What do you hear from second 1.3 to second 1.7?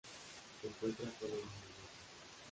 en Indonesia.